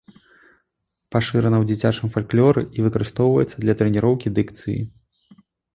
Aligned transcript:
Пашырана 1.15 1.57
ў 1.59 1.65
дзіцячым 1.73 2.07
фальклоры 2.15 2.61
і 2.79 2.89
выкарыстоўваецца 2.89 3.55
для 3.65 3.73
трэніроўкі 3.85 4.27
дыкцыі. 4.41 4.81